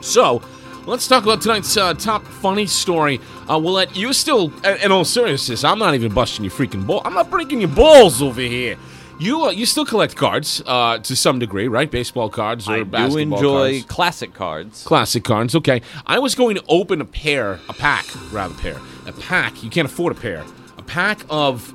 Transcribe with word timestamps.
So, 0.00 0.40
let's 0.86 1.06
talk 1.08 1.24
about 1.24 1.42
tonight's 1.42 1.76
uh, 1.76 1.92
top 1.94 2.24
funny 2.24 2.66
story. 2.66 3.20
Uh, 3.50 3.58
we'll 3.58 3.74
let 3.74 3.96
you 3.96 4.12
still, 4.12 4.52
in 4.64 4.76
in 4.84 4.92
all 4.92 5.04
seriousness, 5.04 5.64
I'm 5.64 5.78
not 5.78 5.94
even 5.94 6.12
busting 6.14 6.44
your 6.44 6.52
freaking 6.52 6.86
ball. 6.86 7.02
I'm 7.04 7.14
not 7.14 7.30
breaking 7.30 7.60
your 7.60 7.68
balls 7.70 8.22
over 8.22 8.40
here. 8.40 8.76
You 9.18 9.46
uh, 9.46 9.50
you 9.50 9.66
still 9.66 9.84
collect 9.84 10.14
cards 10.14 10.62
uh, 10.64 10.98
to 10.98 11.16
some 11.16 11.38
degree, 11.38 11.66
right? 11.66 11.90
Baseball 11.90 12.28
cards 12.30 12.68
or 12.68 12.74
I 12.74 12.78
do 12.78 12.84
basketball 12.84 13.38
enjoy 13.38 13.70
cards. 13.80 13.84
classic 13.86 14.34
cards. 14.34 14.84
Classic 14.84 15.24
cards, 15.24 15.54
okay. 15.56 15.82
I 16.06 16.18
was 16.20 16.34
going 16.34 16.54
to 16.56 16.62
open 16.68 17.00
a 17.00 17.04
pair, 17.04 17.58
a 17.68 17.72
pack, 17.72 18.06
rather, 18.32 18.54
pair. 18.54 18.80
A 19.06 19.12
pack, 19.12 19.62
you 19.64 19.70
can't 19.70 19.86
afford 19.86 20.16
a 20.16 20.20
pair. 20.20 20.44
A 20.76 20.82
pack 20.82 21.20
of 21.28 21.74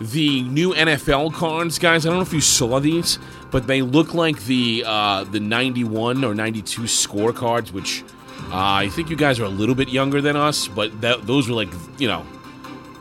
the 0.00 0.42
new 0.42 0.74
NFL 0.74 1.32
cards, 1.34 1.78
guys. 1.78 2.06
I 2.06 2.10
don't 2.10 2.18
know 2.18 2.22
if 2.22 2.32
you 2.32 2.40
saw 2.40 2.78
these, 2.78 3.18
but 3.50 3.66
they 3.66 3.82
look 3.82 4.14
like 4.14 4.44
the 4.44 4.84
uh, 4.86 5.24
the 5.24 5.40
91 5.40 6.22
or 6.22 6.34
92 6.34 6.82
scorecards, 6.82 7.72
which 7.72 8.04
uh, 8.52 8.52
I 8.52 8.88
think 8.90 9.10
you 9.10 9.16
guys 9.16 9.40
are 9.40 9.44
a 9.44 9.48
little 9.48 9.74
bit 9.74 9.88
younger 9.88 10.20
than 10.20 10.36
us, 10.36 10.68
but 10.68 11.00
that, 11.00 11.26
those 11.26 11.48
were 11.48 11.56
like, 11.56 11.72
you 11.98 12.06
know, 12.06 12.24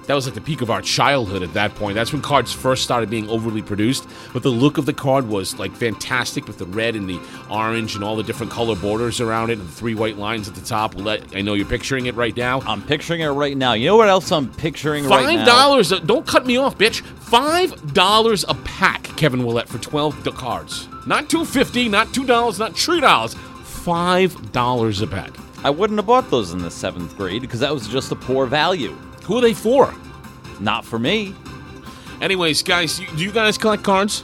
that 0.08 0.14
was 0.14 0.26
like 0.26 0.36
the 0.36 0.42
peak 0.42 0.62
of 0.62 0.70
our 0.70 0.82
childhood 0.82 1.42
at 1.44 1.54
that 1.54 1.74
point. 1.76 1.96
That's 1.96 2.14
when 2.14 2.22
cards 2.22 2.54
first 2.54 2.84
started 2.84 3.10
being 3.10 3.28
overly 3.30 3.62
produced. 3.62 4.08
But 4.34 4.44
the 4.44 4.50
look 4.50 4.78
of 4.78 4.86
the 4.86 4.94
card 4.94 5.28
was 5.28 5.58
like 5.58 5.76
fantastic 5.76 6.48
with 6.48 6.58
the 6.58 6.66
red 6.66 6.96
and 6.96 7.10
the 7.10 7.20
orange 7.50 7.96
and 7.96 8.04
all 8.04 8.16
the 8.16 8.24
different 8.24 8.52
color 8.52 8.76
borders 8.76 9.20
around 9.20 9.50
it 9.50 9.60
and 9.60 9.68
the 9.68 9.72
three 9.72 9.96
white 9.96 10.18
lines 10.18 10.48
at 10.48 10.56
the 10.56 10.62
top. 10.62 10.96
I 10.98 11.42
know 11.42 11.54
you're 11.54 11.66
picturing 11.66 12.06
it 12.06 12.16
right 12.16 12.36
now. 12.36 12.62
I'm 12.62 12.82
picturing 12.84 13.22
it 13.22 13.28
right 13.28 13.58
now. 13.58 13.74
You 13.74 13.88
know 13.88 13.98
what 13.98 14.10
else 14.10 14.32
I'm 14.32 14.52
picturing 14.54 15.06
right 15.06 15.36
now? 15.36 15.38
Five 15.38 15.46
dollars. 15.46 15.90
Don't 15.90 16.26
cut 16.26 16.46
me 16.46 16.58
off, 16.58 16.78
bitch. 16.78 17.02
Five 17.02 17.94
dollars 17.94 18.46
a 18.48 18.54
pack, 18.54 19.04
Kevin 19.18 19.44
Willett, 19.46 19.68
for 19.68 19.80
twelve 19.80 20.24
cards. 20.36 20.88
Not 21.06 21.30
two 21.30 21.46
fifty, 21.46 21.90
not 21.90 22.14
two 22.14 22.26
dollars, 22.26 22.60
not 22.60 22.78
three 22.78 23.02
dollars. 23.02 23.34
Five 23.64 24.52
dollars 24.52 25.02
a 25.02 25.08
pack. 25.08 25.32
I 25.64 25.70
wouldn't 25.70 25.98
have 25.98 26.06
bought 26.06 26.30
those 26.30 26.52
in 26.54 26.60
the 26.60 26.70
seventh 26.72 27.18
grade 27.18 27.42
because 27.42 27.60
that 27.62 27.74
was 27.74 27.88
just 27.88 28.12
a 28.12 28.16
poor 28.16 28.46
value. 28.46 28.96
Who 29.26 29.38
are 29.38 29.42
they 29.42 29.54
for? 29.54 29.94
Not 30.60 30.86
for 30.86 31.00
me. 31.00 31.36
Anyways, 32.22 32.64
guys, 32.64 33.00
do 33.00 33.24
you 33.24 33.32
guys 33.32 33.58
collect 33.58 33.84
cards? 33.84 34.24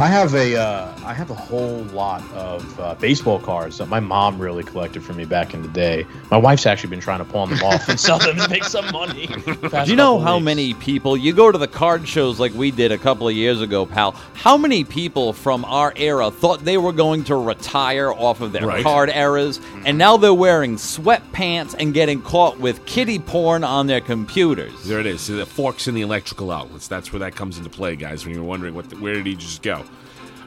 I 0.00 0.06
have 0.06 0.32
a 0.34 0.56
uh, 0.58 0.94
I 1.04 1.12
have 1.12 1.30
a 1.30 1.34
whole 1.34 1.82
lot 1.92 2.22
of 2.32 2.80
uh, 2.80 2.94
baseball 2.94 3.38
cards 3.38 3.76
that 3.76 3.88
my 3.88 4.00
mom 4.00 4.38
really 4.38 4.64
collected 4.64 5.02
for 5.02 5.12
me 5.12 5.26
back 5.26 5.52
in 5.52 5.60
the 5.60 5.68
day. 5.68 6.06
My 6.30 6.38
wife's 6.38 6.64
actually 6.64 6.88
been 6.88 7.00
trying 7.00 7.18
to 7.18 7.26
pawn 7.26 7.50
them 7.50 7.62
off 7.62 7.86
and 7.86 8.00
sell 8.00 8.18
them 8.18 8.40
and 8.40 8.50
make 8.50 8.64
some 8.64 8.90
money. 8.92 9.26
Do 9.46 9.84
you 9.84 9.96
know 9.96 10.18
how 10.18 10.38
many 10.38 10.72
people 10.72 11.18
you 11.18 11.34
go 11.34 11.52
to 11.52 11.58
the 11.58 11.68
card 11.68 12.08
shows 12.08 12.40
like 12.40 12.54
we 12.54 12.70
did 12.70 12.92
a 12.92 12.96
couple 12.96 13.28
of 13.28 13.34
years 13.34 13.60
ago, 13.60 13.84
pal? 13.84 14.12
How 14.32 14.56
many 14.56 14.84
people 14.84 15.34
from 15.34 15.66
our 15.66 15.92
era 15.96 16.30
thought 16.30 16.64
they 16.64 16.78
were 16.78 16.94
going 16.94 17.22
to 17.24 17.36
retire 17.36 18.10
off 18.10 18.40
of 18.40 18.52
their 18.52 18.66
Right. 18.66 18.82
card 18.82 19.10
eras, 19.10 19.60
and 19.84 19.98
now 19.98 20.16
they're 20.16 20.32
wearing 20.32 20.76
sweatpants 20.76 21.74
and 21.78 21.92
getting 21.92 22.22
caught 22.22 22.58
with 22.58 22.86
kitty 22.86 23.18
porn 23.18 23.64
on 23.64 23.86
their 23.86 24.00
computers? 24.00 24.82
There 24.84 24.98
it 25.00 25.04
is. 25.06 25.20
So 25.20 25.36
the 25.36 25.44
forks 25.44 25.88
in 25.88 25.94
the 25.94 26.00
electrical 26.00 26.50
outlets. 26.50 26.88
That's 26.88 27.12
where 27.12 27.20
that 27.20 27.36
comes 27.36 27.58
into 27.58 27.68
play, 27.68 27.96
guys. 27.96 28.24
When 28.24 28.34
you're 28.34 28.44
wondering 28.44 28.72
what, 28.74 28.88
the, 28.88 28.96
where 28.96 29.12
did 29.12 29.26
he 29.26 29.36
just 29.36 29.60
go? 29.60 29.84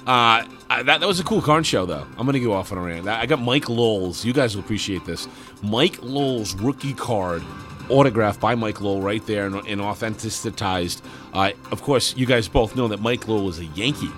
Uh, 0.05 0.43
I- 0.69 0.83
that, 0.83 0.99
that 0.99 1.07
was 1.07 1.19
a 1.19 1.23
cool 1.23 1.41
card 1.41 1.65
show, 1.65 1.85
though. 1.85 2.05
I'm 2.17 2.25
gonna 2.25 2.39
go 2.39 2.53
off 2.53 2.71
on 2.71 2.77
a 2.77 2.81
rant. 2.81 3.07
I 3.07 3.25
got 3.25 3.39
Mike 3.41 3.69
Lowell's. 3.69 4.25
You 4.25 4.33
guys 4.33 4.55
will 4.55 4.63
appreciate 4.63 5.05
this. 5.05 5.27
Mike 5.61 5.97
Lowell's 6.01 6.53
rookie 6.55 6.93
card, 6.93 7.41
autographed 7.89 8.39
by 8.41 8.55
Mike 8.55 8.81
Lowell, 8.81 9.01
right 9.01 9.25
there 9.25 9.45
and, 9.45 9.55
and 9.67 9.79
authenticitized. 9.81 11.01
Uh, 11.33 11.51
of 11.71 11.81
course, 11.83 12.15
you 12.17 12.25
guys 12.25 12.47
both 12.47 12.75
know 12.75 12.87
that 12.89 12.99
Mike 13.01 13.27
Lowell 13.27 13.45
was 13.45 13.59
a 13.59 13.65
Yankee 13.65 14.11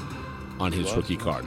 on 0.60 0.72
his 0.72 0.92
rookie 0.96 1.18
card. 1.18 1.46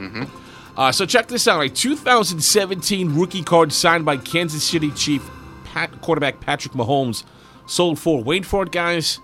Uh, 0.76 0.92
so 0.92 1.04
check 1.04 1.26
this 1.26 1.48
out: 1.48 1.60
a 1.60 1.68
2017 1.68 3.18
rookie 3.18 3.42
card 3.42 3.72
signed 3.72 4.04
by 4.04 4.16
Kansas 4.16 4.62
City 4.62 4.90
Chief 4.92 5.28
Pat, 5.64 6.00
quarterback 6.00 6.38
Patrick 6.40 6.74
Mahomes 6.74 7.24
sold 7.66 7.98
for 7.98 8.22
wait 8.22 8.44
for 8.46 8.62
it, 8.62 8.70
guys. 8.70 9.18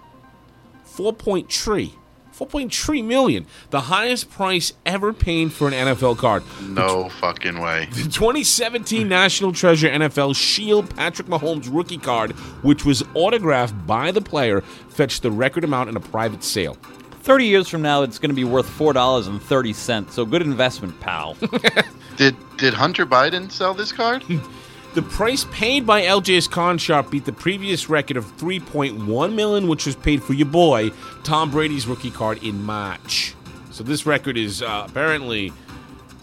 4.3 0.96 1.92
4.3 2.36 3.04
million 3.04 3.46
the 3.70 3.82
highest 3.82 4.30
price 4.30 4.72
ever 4.84 5.12
paid 5.12 5.52
for 5.52 5.68
an 5.68 5.72
nfl 5.72 6.16
card 6.16 6.42
No 6.62 7.08
fucking 7.08 7.60
way. 7.60 7.86
the 7.92 8.02
2017 8.02 9.08
national 9.08 9.52
treasure 9.52 9.88
nfl 9.88 10.34
shield 10.34 10.94
patrick 10.96 11.28
mahomes 11.28 11.68
rookie 11.72 11.98
card 11.98 12.32
which 12.62 12.84
was 12.84 13.02
autographed 13.14 13.86
by 13.86 14.10
the 14.10 14.20
player 14.20 14.60
fetched 14.60 15.22
the 15.22 15.30
record 15.30 15.64
amount 15.64 15.88
in 15.88 15.96
a 15.96 16.00
private 16.00 16.42
sale 16.42 16.76
30 17.24 17.46
years 17.46 17.68
from 17.70 17.80
now, 17.80 18.02
it's 18.02 18.18
going 18.18 18.28
to 18.28 18.34
be 18.34 18.44
worth 18.44 18.68
$4.30, 18.78 20.10
so 20.10 20.26
good 20.26 20.42
investment, 20.42 21.00
pal. 21.00 21.38
Did 22.16 22.36
did 22.58 22.74
Hunter 22.74 23.06
Biden 23.06 23.50
sell 23.50 23.74
this 23.74 23.90
card? 23.90 24.22
the 24.94 25.02
price 25.02 25.44
paid 25.50 25.86
by 25.86 26.02
lj's 26.02 26.48
con 26.48 26.78
sharp 26.78 27.10
beat 27.10 27.24
the 27.24 27.32
previous 27.32 27.88
record 27.88 28.16
of 28.16 28.24
3.1 28.36 29.34
million 29.34 29.68
which 29.68 29.86
was 29.86 29.96
paid 29.96 30.22
for 30.22 30.32
your 30.34 30.46
boy 30.46 30.90
tom 31.22 31.50
brady's 31.50 31.86
rookie 31.86 32.10
card 32.10 32.42
in 32.42 32.62
march 32.62 33.34
so 33.70 33.82
this 33.82 34.06
record 34.06 34.36
is 34.36 34.62
uh, 34.62 34.86
apparently 34.88 35.52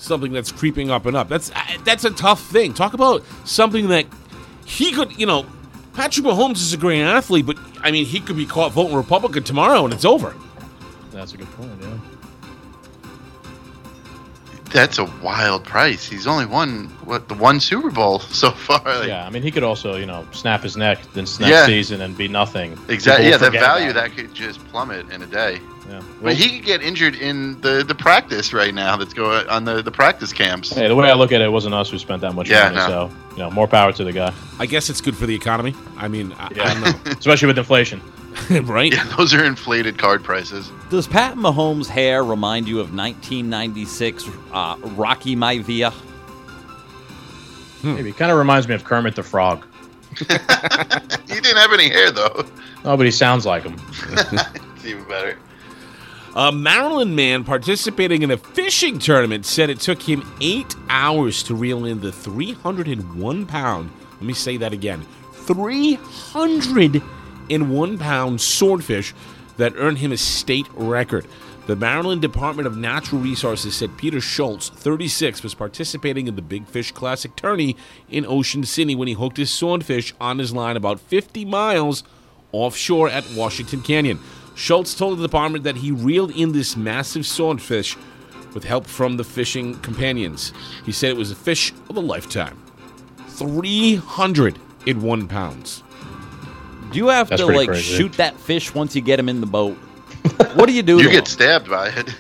something 0.02 0.32
that's 0.32 0.52
creeping 0.52 0.90
up 0.90 1.06
and 1.06 1.16
up. 1.16 1.30
That's 1.30 1.52
uh, 1.52 1.62
that's 1.84 2.04
a 2.04 2.12
tough 2.12 2.42
thing. 2.42 2.74
Talk 2.74 2.94
about 2.94 3.24
something 3.46 3.90
that 3.90 4.06
he 4.66 4.92
could, 4.92 5.18
you 5.18 5.26
know, 5.26 5.46
Patrick 5.94 6.26
Mahomes 6.26 6.58
is 6.58 6.74
a 6.74 6.78
great 6.78 7.02
athlete, 7.02 7.46
but 7.46 7.58
I 7.82 7.92
mean, 7.92 8.06
he 8.06 8.20
could 8.20 8.38
be 8.38 8.46
caught 8.46 8.72
voting 8.72 8.96
Republican 8.96 9.44
tomorrow 9.44 9.84
and 9.84 9.94
it's 9.94 10.06
over. 10.06 10.36
That's 11.12 11.34
a 11.34 11.38
good 11.38 11.52
point. 11.52 11.72
Yeah. 11.82 11.98
That's 14.72 14.98
a 14.98 15.06
wild 15.24 15.64
price. 15.64 16.08
He's 16.08 16.28
only 16.28 16.46
won 16.46 16.86
what 17.04 17.28
the 17.28 17.34
one 17.36 17.60
Super 17.60 17.92
Bowl 17.92 18.20
so 18.42 18.52
far. 18.52 18.82
Like, 18.84 19.08
Yeah, 19.08 19.26
I 19.26 19.30
mean, 19.30 19.44
he 19.44 19.52
could 19.52 19.64
also, 19.64 19.96
you 19.96 20.06
know, 20.06 20.26
snap 20.32 20.62
his 20.64 20.78
neck 20.78 21.00
this 21.14 21.40
next 21.40 21.52
Yeah. 21.52 21.66
season 21.66 22.02
and 22.02 22.18
be 22.18 22.28
nothing. 22.28 22.78
Exactly. 22.90 23.30
Yeah, 23.30 23.38
the 23.38 23.52
value 23.52 23.92
about 23.92 24.10
that 24.10 24.16
could 24.18 24.34
just 24.34 24.66
plummet 24.70 25.10
in 25.12 25.22
a 25.22 25.28
day. 25.28 25.56
it. 25.56 25.62
Yeah. 25.90 26.02
But 26.22 26.36
he 26.36 26.58
could 26.58 26.66
get 26.66 26.82
injured 26.82 27.16
in 27.16 27.60
the, 27.62 27.84
the 27.86 27.96
practice 27.96 28.54
right 28.54 28.74
now 28.74 28.96
that's 28.96 29.14
going 29.14 29.48
on 29.48 29.66
the, 29.66 29.82
the 29.82 29.92
practice 29.92 30.32
camps. 30.32 30.70
hey, 30.74 30.88
the 30.88 30.96
way 30.96 31.10
I 31.10 31.14
look 31.16 31.32
at 31.32 31.42
it, 31.42 31.46
it 31.46 31.50
wasn't 31.50 31.74
us 31.76 31.90
who 31.90 31.98
spent 31.98 32.22
that 32.22 32.34
much 32.34 32.50
Yeah, 32.50 32.66
money. 32.66 32.76
no. 32.78 32.88
So, 32.88 33.12
you 33.32 33.38
know, 33.40 33.50
more 33.52 33.68
power 33.68 33.92
to 33.94 34.04
the 34.04 34.14
guy. 34.14 34.34
I 34.60 34.66
guess 34.68 34.90
it's 34.90 35.02
good 35.02 35.16
for 35.18 35.26
the 35.26 35.36
economy. 35.36 35.74
I 35.98 36.08
mean, 36.08 36.34
I, 36.34 36.46
I 36.46 36.50
Yeah. 36.56 36.74
don't 36.80 37.08
Especially 37.20 37.48
with 37.48 37.58
inflation. 37.58 38.02
Know, 38.50 38.62
right? 38.64 38.94
Yeah, 38.94 39.04
those 39.18 39.34
are 39.34 39.44
inflated 39.44 39.98
card 39.98 40.24
prices. 40.24 40.72
Does 40.90 41.08
Pat 41.08 41.36
Mahomes' 41.38 41.88
hair 41.88 42.24
remind 42.24 42.68
you 42.68 42.80
of 42.80 42.94
1996 42.94 44.30
uh, 44.52 44.78
Rocky 44.96 45.36
Maivia? 45.36 45.94
Maybe. 47.84 48.12
Kind 48.12 48.32
of 48.32 48.38
reminds 48.38 48.68
me 48.68 48.76
of 48.76 48.84
Kermit 48.84 49.16
the 49.16 49.24
Frog. 49.24 49.66
He 51.32 51.40
didn't 51.40 51.58
have 51.58 51.72
any 51.74 51.90
hair 51.90 52.12
though. 52.12 52.46
Oh, 52.84 52.98
but 52.98 53.06
he 53.06 53.12
sounds 53.12 53.46
like 53.46 53.64
him. 53.64 53.78
It's 54.76 54.86
even 54.86 55.08
better. 55.08 55.38
A 56.36 56.52
Maryland 56.52 57.16
man 57.16 57.44
participating 57.44 58.24
in 58.24 58.32
a 58.32 58.38
fishing 58.38 59.00
tournament 59.00 59.46
said 59.46 59.70
it 59.70 59.80
took 59.80 60.02
him 60.02 60.30
eight 60.42 60.76
hours 60.90 61.44
to 61.44 61.56
reel 61.56 61.86
in 61.86 62.02
the 62.02 62.12
301 62.12 63.46
pound. 63.46 63.92
Let 64.14 64.24
me 64.24 64.34
say 64.34 64.58
that 64.58 64.74
again 64.74 65.06
301 67.60 67.78
one 67.78 67.98
pound 67.98 68.40
swordfish 68.40 69.14
that 69.58 69.74
earned 69.76 69.98
him 69.98 70.12
a 70.12 70.18
state 70.18 70.68
record. 70.74 71.26
The 71.68 71.76
Maryland 71.76 72.22
Department 72.22 72.66
of 72.66 72.78
Natural 72.78 73.22
Resources 73.22 73.76
said 73.76 73.98
Peter 73.98 74.20
Schultz, 74.20 74.70
36, 74.70 75.44
was 75.44 75.54
participating 75.54 76.28
in 76.28 76.36
the 76.36 76.42
Big 76.42 76.66
Fish 76.66 76.92
Classic 76.92 77.36
tourney 77.36 77.78
in 78.10 78.26
Ocean 78.26 78.64
City 78.64 78.96
when 78.96 79.08
he 79.08 79.14
hooked 79.14 79.38
his 79.38 79.52
swordfish 79.52 80.14
on 80.20 80.40
his 80.40 80.54
line 80.54 80.76
about 80.76 81.00
50 81.00 81.46
miles 81.46 82.04
offshore 82.52 83.10
at 83.10 83.30
Washington 83.36 83.82
Canyon. 83.82 84.20
Schultz 84.56 84.96
told 84.96 85.20
the 85.20 85.24
department 85.24 85.64
that 85.66 85.78
he 85.78 85.92
reeled 85.92 86.32
in 86.32 86.54
this 86.54 86.76
massive 86.76 87.26
swordfish 87.26 87.96
with 88.54 88.64
help 88.64 88.88
from 88.88 89.18
the 89.18 89.24
fishing 89.24 89.76
companions. 89.82 90.54
He 90.86 90.92
said 90.92 91.12
it 91.12 91.18
was 91.18 91.32
a 91.32 91.36
fish 91.36 91.74
of 91.90 91.98
a 91.98 92.02
lifetime. 92.02 92.58
301 93.28 95.28
pounds. 95.28 95.84
Do 96.92 96.98
you 96.98 97.08
have 97.08 97.30
That's 97.30 97.42
to 97.42 97.48
like 97.48 97.70
crazy. 97.70 97.96
shoot 97.98 98.14
that 98.14 98.38
fish 98.40 98.74
once 98.74 98.96
you 98.96 99.02
get 99.02 99.20
him 99.20 99.30
in 99.30 99.40
the 99.42 99.48
boat? 99.48 99.78
What 100.56 100.66
do 100.68 100.74
you 100.74 100.84
do? 100.84 100.98
You 100.98 101.04
to 101.04 101.10
get 101.10 101.20
him? 101.20 101.26
stabbed 101.26 101.70
by 101.70 101.90
it. 101.90 102.16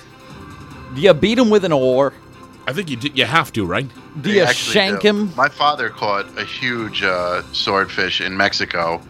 Do 0.95 1.01
you 1.01 1.13
beat 1.13 1.37
him 1.37 1.49
with 1.49 1.65
an 1.65 1.71
oar? 1.73 2.13
I 2.67 2.73
think 2.73 2.89
you 2.89 2.95
did, 2.95 3.17
you 3.17 3.25
have 3.25 3.51
to, 3.53 3.65
right? 3.65 3.87
Do 4.21 4.29
They 4.29 4.37
you 4.37 4.43
actually 4.43 4.73
shank 4.73 5.01
do. 5.01 5.07
him? 5.09 5.35
My 5.35 5.49
father 5.49 5.89
caught 5.89 6.25
a 6.37 6.45
huge 6.45 7.03
uh, 7.03 7.41
swordfish 7.53 8.21
in 8.21 8.35
Mexico 8.37 9.01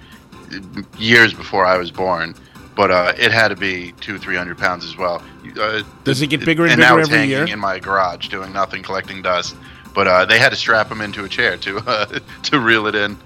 uh, 0.52 0.60
years 0.98 1.34
before 1.34 1.66
I 1.66 1.78
was 1.78 1.92
born, 1.92 2.34
but 2.76 2.92
uh, 2.92 3.14
it 3.18 3.32
had 3.32 3.50
to 3.50 3.56
be 3.56 3.92
two, 4.00 4.18
three 4.18 4.36
hundred 4.36 4.58
pounds 4.58 4.86
as 4.86 4.98
well. 4.98 5.22
Uh, 5.60 5.84
Does 6.06 6.22
it 6.22 6.28
get 6.28 6.46
bigger 6.46 6.64
and 6.64 6.74
and 6.74 6.82
now 6.82 6.98
it's 6.98 7.10
every 7.10 7.20
hanging 7.20 7.32
year? 7.32 7.46
in 7.48 7.60
my 7.60 7.78
garage, 7.80 8.30
doing 8.30 8.54
nothing, 8.54 8.84
collecting 8.84 9.22
dust. 9.22 9.56
But 9.94 10.08
uh, 10.08 10.26
they 10.26 10.40
had 10.40 10.50
to 10.50 10.56
strap 10.56 10.90
him 10.90 11.02
into 11.02 11.26
a 11.26 11.30
chair 11.30 11.58
to 11.58 11.78
uh, 11.88 12.20
to 12.44 12.60
reel 12.60 12.88
it 12.88 12.96
in. 12.96 13.18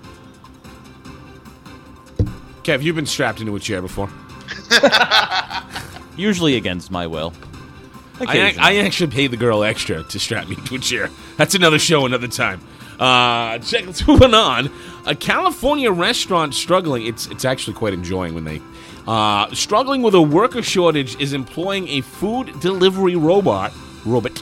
Kev, 2.65 2.81
you've 2.81 2.95
been 2.95 3.05
strapped 3.05 3.39
into 3.39 3.55
a 3.55 3.59
chair 3.59 3.79
before. 3.79 4.09
Usually 6.17 6.55
against 6.55 6.89
my 6.89 7.05
will. 7.05 7.31
I, 8.19 8.55
I 8.57 8.77
actually 8.77 9.11
pay 9.11 9.27
the 9.27 9.37
girl 9.37 9.63
extra 9.63 10.01
to 10.01 10.19
strap 10.19 10.47
me 10.47 10.55
to 10.55 10.75
a 10.75 10.79
chair. 10.79 11.11
That's 11.37 11.53
another 11.53 11.77
show, 11.77 12.07
another 12.07 12.27
time. 12.27 12.61
Uh, 12.99 13.59
check. 13.59 13.85
Let's 13.85 14.07
move 14.07 14.21
on. 14.21 14.71
A 15.05 15.13
California 15.13 15.91
restaurant 15.91 16.55
struggling. 16.55 17.05
It's 17.05 17.27
it's 17.27 17.45
actually 17.45 17.73
quite 17.73 17.93
enjoying 17.93 18.33
when 18.33 18.45
they 18.45 18.61
uh, 19.05 19.53
struggling 19.53 20.01
with 20.01 20.15
a 20.15 20.21
worker 20.21 20.63
shortage 20.63 21.19
is 21.19 21.33
employing 21.33 21.87
a 21.89 22.01
food 22.01 22.59
delivery 22.61 23.15
robot 23.15 23.73
robot 24.05 24.41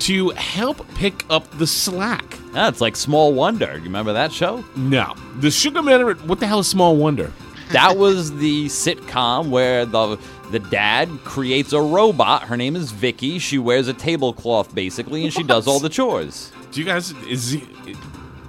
to 0.00 0.30
help 0.30 0.86
pick 0.94 1.24
up 1.28 1.50
the 1.58 1.66
slack. 1.66 2.38
That's 2.52 2.80
like 2.80 2.94
Small 2.94 3.32
Wonder. 3.34 3.78
You 3.78 3.84
remember 3.84 4.12
that 4.12 4.32
show? 4.32 4.64
No, 4.76 5.14
the 5.40 5.50
Sugar 5.50 5.82
Man. 5.82 6.06
What 6.28 6.40
the 6.40 6.46
hell 6.46 6.60
is 6.60 6.68
Small 6.68 6.94
Wonder? 6.94 7.32
That 7.72 7.96
was 7.96 8.36
the 8.36 8.66
sitcom 8.66 9.50
where 9.50 9.84
the 9.84 10.18
the 10.50 10.58
dad 10.58 11.08
creates 11.24 11.72
a 11.72 11.80
robot. 11.80 12.44
Her 12.44 12.56
name 12.56 12.74
is 12.76 12.90
Vicky. 12.90 13.38
She 13.38 13.58
wears 13.58 13.88
a 13.88 13.92
tablecloth 13.94 14.74
basically, 14.74 15.24
and 15.24 15.32
she 15.32 15.42
does 15.42 15.66
all 15.66 15.78
the 15.80 15.90
chores. 15.90 16.52
Do 16.72 16.80
you 16.80 16.86
guys 16.86 17.12
is 17.28 17.50
he 17.50 17.66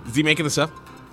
is 0.08 0.16
he 0.16 0.24
making 0.24 0.46
this 0.46 0.58
up? 0.58 0.72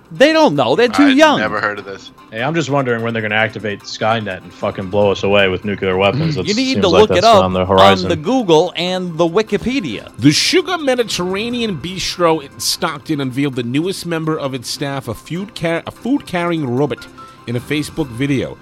They 0.09 0.31
don't 0.31 0.55
know. 0.55 0.77
They're 0.77 0.87
too 0.87 1.09
young. 1.09 1.11
I'd 1.11 1.17
young. 1.17 1.39
Never 1.39 1.59
heard 1.59 1.79
of 1.79 1.83
this. 1.85 2.11
Hey, 2.31 2.41
I'm 2.41 2.55
just 2.55 2.69
wondering 2.69 3.03
when 3.03 3.11
they're 3.13 3.21
going 3.21 3.31
to 3.31 3.37
activate 3.37 3.81
Skynet 3.81 4.37
and 4.41 4.53
fucking 4.53 4.89
blow 4.89 5.11
us 5.11 5.23
away 5.23 5.49
with 5.49 5.65
nuclear 5.65 5.97
weapons. 5.97 6.35
That 6.35 6.47
You 6.47 6.53
need 6.53 6.73
seems 6.75 6.81
to 6.83 6.87
like 6.87 7.09
look 7.09 7.17
it 7.17 7.25
up 7.25 7.43
on 7.43 7.51
the 7.51 7.65
horizon. 7.65 8.07
the 8.07 8.15
Google 8.15 8.71
and 8.77 9.17
the 9.17 9.25
Wikipedia. 9.27 10.15
The 10.15 10.31
Sugar 10.31 10.77
Mediterranean 10.77 11.77
Bistro 11.77 12.41
in 12.41 12.57
Stockton 12.57 13.19
unveiled 13.19 13.55
the 13.55 13.63
newest 13.63 14.05
member 14.05 14.39
of 14.39 14.53
its 14.53 14.69
staff, 14.69 15.09
a 15.09 15.13
food 15.13 15.53
car- 15.53 15.83
a 15.85 15.91
food 15.91 16.25
carrying 16.25 16.65
robot, 16.65 17.05
in 17.47 17.55
a 17.55 17.59
Facebook 17.59 18.07
video. 18.07 18.57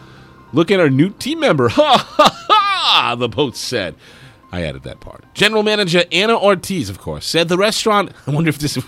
Look 0.53 0.71
at 0.71 0.79
our 0.79 0.89
new 0.89 1.09
team 1.09 1.39
member. 1.39 1.69
Ha 1.75 1.97
ha 1.97 2.45
ha! 2.47 3.15
The 3.15 3.27
post 3.29 3.61
said. 3.61 3.95
I 4.51 4.61
added 4.63 4.83
that 4.83 4.99
part. 5.01 5.25
General 5.33 5.63
Manager 5.63 6.03
Anna 6.11 6.37
Ortiz, 6.37 6.89
of 6.89 6.97
course, 6.99 7.25
said 7.25 7.49
the 7.49 7.57
restaurant. 7.57 8.11
I 8.27 8.31
wonder 8.31 8.49
if 8.49 8.59
this. 8.59 8.77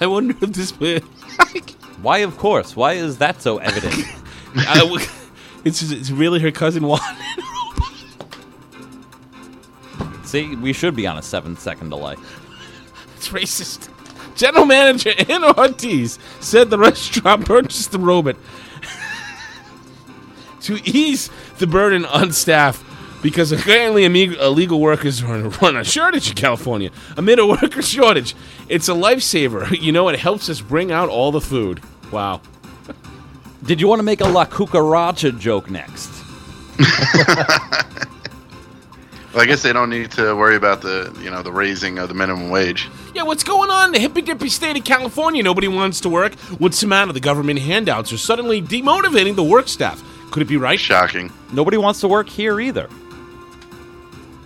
I 0.00 0.06
wonder 0.06 0.34
if 0.40 0.52
this. 0.52 0.70
Why, 2.02 2.18
of 2.18 2.36
course? 2.36 2.76
Why 2.76 2.92
is 2.92 3.18
that 3.18 3.40
so 3.42 3.58
evident? 3.58 3.94
I- 4.56 5.08
it's, 5.64 5.80
it's 5.82 6.10
really 6.10 6.40
her 6.40 6.50
cousin 6.50 6.86
Juan. 6.86 7.00
See, 10.24 10.54
we 10.56 10.72
should 10.74 10.94
be 10.94 11.06
on 11.06 11.16
a 11.16 11.22
seven 11.22 11.56
second 11.56 11.88
delay. 11.88 12.16
It's 13.16 13.28
racist. 13.28 13.88
General 14.34 14.66
manager 14.66 15.12
Anna 15.28 15.56
Ortiz 15.56 16.18
said 16.40 16.70
the 16.70 16.78
restaurant 16.78 17.46
purchased 17.46 17.92
the 17.92 17.98
robot 17.98 18.36
to 20.62 20.78
ease 20.84 21.30
the 21.58 21.66
burden 21.66 22.04
on 22.04 22.32
staff 22.32 22.82
because 23.22 23.52
apparently 23.52 24.04
ame- 24.04 24.34
illegal 24.34 24.80
workers 24.80 25.22
are 25.22 25.34
on 25.34 25.76
a, 25.76 25.80
a 25.80 25.84
shortage 25.84 26.28
in 26.28 26.34
California. 26.34 26.90
Amid 27.16 27.38
a 27.38 27.46
worker 27.46 27.80
shortage, 27.80 28.34
it's 28.68 28.88
a 28.88 28.92
lifesaver. 28.92 29.80
You 29.80 29.92
know, 29.92 30.08
it 30.08 30.18
helps 30.18 30.50
us 30.50 30.60
bring 30.60 30.92
out 30.92 31.08
all 31.08 31.32
the 31.32 31.40
food. 31.40 31.80
Wow. 32.12 32.42
Did 33.64 33.80
you 33.80 33.88
want 33.88 34.00
to 34.00 34.02
make 34.02 34.20
a 34.20 34.26
La 34.26 34.44
Cucaracha 34.44 35.38
joke 35.38 35.70
next? 35.70 36.10
Well, 39.34 39.42
I 39.42 39.46
guess 39.46 39.62
they 39.62 39.72
don't 39.72 39.90
need 39.90 40.12
to 40.12 40.34
worry 40.36 40.54
about 40.54 40.80
the 40.80 41.12
you 41.20 41.28
know 41.30 41.42
the 41.42 41.50
raising 41.52 41.98
of 41.98 42.08
the 42.08 42.14
minimum 42.14 42.50
wage. 42.50 42.88
Yeah, 43.14 43.24
what's 43.24 43.42
going 43.44 43.68
on 43.70 43.86
in 43.86 43.92
the 43.92 43.98
hippy 43.98 44.22
dippy 44.22 44.48
state 44.48 44.76
of 44.78 44.84
California? 44.84 45.42
Nobody 45.42 45.66
wants 45.68 46.00
to 46.02 46.08
work. 46.08 46.34
What's 46.58 46.80
the 46.80 46.86
matter? 46.86 47.12
The 47.12 47.20
government 47.20 47.58
handouts 47.58 48.12
are 48.12 48.18
suddenly 48.18 48.62
demotivating 48.62 49.34
the 49.34 49.42
work 49.44 49.66
staff. 49.68 50.02
Could 50.30 50.42
it 50.42 50.48
be 50.48 50.56
right? 50.56 50.78
Shocking. 50.78 51.32
Nobody 51.52 51.76
wants 51.76 52.00
to 52.00 52.08
work 52.08 52.28
here 52.28 52.60
either. 52.60 52.88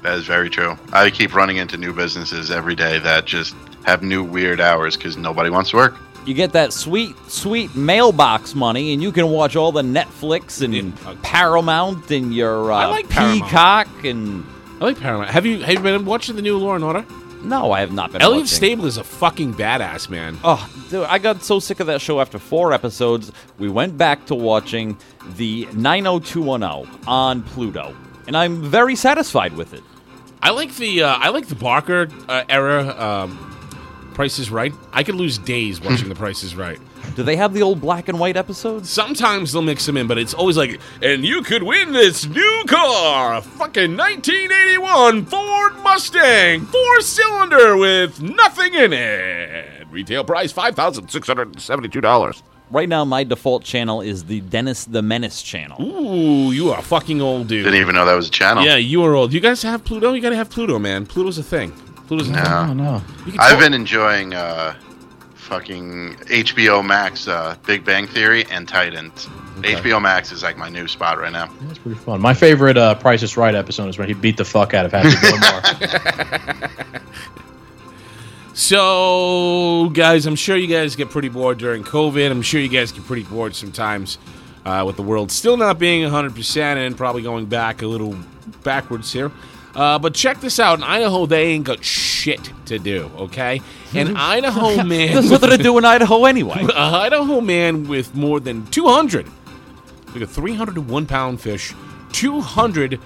That 0.02 0.16
is 0.16 0.24
very 0.26 0.48
true. 0.48 0.78
I 0.92 1.10
keep 1.10 1.34
running 1.34 1.56
into 1.58 1.76
new 1.76 1.92
businesses 1.92 2.50
every 2.50 2.74
day 2.74 2.98
that 3.00 3.24
just 3.26 3.54
have 3.84 4.02
new 4.02 4.22
weird 4.24 4.60
hours 4.60 4.96
because 4.96 5.16
nobody 5.16 5.50
wants 5.50 5.70
to 5.70 5.76
work. 5.76 5.96
You 6.24 6.34
get 6.34 6.52
that 6.52 6.72
sweet, 6.72 7.16
sweet 7.28 7.74
mailbox 7.74 8.54
money, 8.54 8.92
and 8.92 9.02
you 9.02 9.12
can 9.12 9.28
watch 9.28 9.56
all 9.56 9.72
the 9.72 9.82
Netflix 9.82 10.62
and 10.62 10.74
Yeah. 10.74 11.14
Paramount 11.22 12.10
and 12.10 12.34
your 12.34 12.70
uh, 12.70 12.76
I 12.76 12.86
like 12.86 13.08
Paramount. 13.08 13.42
Peacock 13.44 14.04
and. 14.04 14.44
I 14.80 14.84
like 14.84 15.00
Paramount. 15.00 15.30
Have 15.30 15.44
you 15.44 15.60
have 15.60 15.74
you 15.74 15.80
been 15.80 16.04
watching 16.04 16.36
the 16.36 16.42
new 16.42 16.56
Law 16.58 16.74
and 16.74 16.84
Order? 16.84 17.04
No, 17.42 17.72
I 17.72 17.80
have 17.80 17.92
not 17.92 18.12
been. 18.12 18.20
Elliot 18.20 18.42
watching. 18.42 18.56
Stabler 18.56 18.88
is 18.88 18.96
a 18.96 19.04
fucking 19.04 19.54
badass, 19.54 20.08
man. 20.08 20.38
Oh, 20.42 20.68
dude, 20.90 21.04
I 21.04 21.18
got 21.18 21.42
so 21.42 21.60
sick 21.60 21.78
of 21.80 21.86
that 21.86 22.00
show 22.00 22.20
after 22.20 22.38
four 22.38 22.72
episodes. 22.72 23.30
We 23.58 23.68
went 23.68 23.96
back 23.96 24.26
to 24.26 24.34
watching 24.34 24.98
the 25.36 25.66
90210 25.74 27.06
on 27.06 27.42
Pluto, 27.44 27.96
and 28.26 28.36
I'm 28.36 28.62
very 28.62 28.96
satisfied 28.96 29.52
with 29.56 29.72
it. 29.72 29.82
I 30.42 30.50
like 30.50 30.74
the 30.76 31.02
uh, 31.04 31.14
I 31.16 31.28
like 31.30 31.46
the 31.46 31.54
Barker 31.54 32.08
uh, 32.28 32.44
era. 32.48 32.88
Um, 33.00 33.44
Price 34.14 34.40
is 34.40 34.50
Right. 34.50 34.74
I 34.92 35.04
could 35.04 35.14
lose 35.14 35.38
days 35.38 35.80
watching 35.80 36.08
The 36.10 36.14
Price 36.16 36.42
is 36.42 36.56
Right. 36.56 36.80
Do 37.14 37.22
they 37.22 37.36
have 37.36 37.52
the 37.52 37.62
old 37.62 37.80
black 37.80 38.08
and 38.08 38.18
white 38.18 38.36
episodes? 38.36 38.90
Sometimes 38.90 39.52
they'll 39.52 39.62
mix 39.62 39.86
them 39.86 39.96
in, 39.96 40.06
but 40.06 40.18
it's 40.18 40.34
always 40.34 40.56
like, 40.56 40.80
and 41.02 41.24
you 41.24 41.42
could 41.42 41.62
win 41.62 41.92
this 41.92 42.26
new 42.26 42.64
car, 42.68 43.36
a 43.36 43.42
fucking 43.42 43.96
1981 43.96 45.24
Ford 45.26 45.76
Mustang, 45.82 46.66
four 46.66 47.00
cylinder 47.00 47.76
with 47.76 48.20
nothing 48.22 48.74
in 48.74 48.92
it. 48.92 49.86
Retail 49.90 50.24
price 50.24 50.52
five 50.52 50.74
thousand 50.74 51.08
six 51.08 51.26
hundred 51.26 51.58
seventy-two 51.60 52.00
dollars. 52.00 52.42
Right 52.70 52.88
now, 52.88 53.02
my 53.06 53.24
default 53.24 53.64
channel 53.64 54.02
is 54.02 54.24
the 54.26 54.42
Dennis 54.42 54.84
the 54.84 55.00
Menace 55.00 55.42
channel. 55.42 55.82
Ooh, 55.82 56.52
you 56.52 56.70
are 56.70 56.82
fucking 56.82 57.22
old, 57.22 57.48
dude. 57.48 57.64
Didn't 57.64 57.80
even 57.80 57.94
know 57.94 58.04
that 58.04 58.14
was 58.14 58.28
a 58.28 58.30
channel. 58.30 58.62
Yeah, 58.64 58.76
you 58.76 59.02
are 59.04 59.14
old. 59.14 59.32
You 59.32 59.40
guys 59.40 59.62
have 59.62 59.84
Pluto? 59.84 60.12
You 60.12 60.20
gotta 60.20 60.36
have 60.36 60.50
Pluto, 60.50 60.78
man. 60.78 61.06
Pluto's 61.06 61.38
a 61.38 61.42
thing. 61.42 61.72
Pluto's 62.06 62.28
a 62.28 62.34
thing. 62.34 62.44
No. 62.44 62.66
Oh 62.68 62.72
no. 62.74 63.02
You 63.24 63.32
can 63.32 63.40
I've 63.40 63.58
been 63.58 63.72
enjoying 63.72 64.34
uh, 64.34 64.74
fucking 65.48 66.14
HBO 66.26 66.84
Max, 66.84 67.26
uh, 67.26 67.56
Big 67.66 67.84
Bang 67.84 68.06
Theory, 68.06 68.44
and 68.50 68.68
Titans. 68.68 69.26
HBO 69.56 70.00
Max 70.00 70.30
is 70.30 70.42
like 70.42 70.56
my 70.56 70.68
new 70.68 70.86
spot 70.86 71.18
right 71.18 71.32
now. 71.32 71.48
That's 71.62 71.78
pretty 71.78 71.98
fun. 71.98 72.20
My 72.20 72.34
favorite 72.34 72.76
uh, 72.76 72.94
Price 72.94 73.22
is 73.22 73.36
Right 73.36 73.54
episode 73.54 73.88
is 73.88 73.98
when 73.98 74.06
he 74.08 74.14
beat 74.14 74.36
the 74.36 74.44
fuck 74.44 74.74
out 74.74 74.84
of 74.86 74.92
Happy 74.92 75.10
Gilmore. 75.20 77.00
So, 78.54 79.88
guys, 79.90 80.26
I'm 80.26 80.34
sure 80.34 80.56
you 80.56 80.66
guys 80.66 80.96
get 80.96 81.10
pretty 81.10 81.28
bored 81.28 81.58
during 81.58 81.84
COVID. 81.84 82.28
I'm 82.28 82.42
sure 82.42 82.60
you 82.60 82.68
guys 82.68 82.90
get 82.90 83.04
pretty 83.06 83.22
bored 83.22 83.54
sometimes 83.54 84.18
uh, 84.64 84.82
with 84.84 84.96
the 84.96 85.02
world 85.02 85.30
still 85.30 85.56
not 85.56 85.78
being 85.78 86.02
100% 86.02 86.56
and 86.56 86.96
probably 86.96 87.22
going 87.22 87.46
back 87.46 87.82
a 87.82 87.86
little 87.86 88.16
backwards 88.64 89.12
here. 89.12 89.30
Uh, 89.74 89.98
but 89.98 90.14
check 90.14 90.40
this 90.40 90.58
out. 90.58 90.78
In 90.78 90.84
Idaho, 90.84 91.26
they 91.26 91.44
ain't 91.48 91.64
got 91.64 91.84
shit 91.84 92.52
to 92.66 92.78
do, 92.78 93.10
okay? 93.16 93.60
An 93.94 94.16
Idaho 94.16 94.82
man. 94.84 95.12
There's 95.14 95.30
nothing 95.30 95.50
to 95.50 95.58
do 95.58 95.78
in 95.78 95.84
Idaho 95.84 96.24
anyway. 96.24 96.66
a 96.74 96.78
Idaho 96.78 97.40
man 97.40 97.86
with 97.86 98.14
more 98.14 98.40
than 98.40 98.66
200, 98.66 99.26
like 100.14 100.22
a 100.22 100.26
301 100.26 101.06
pound 101.06 101.40
fish, 101.40 101.74
200 102.12 103.00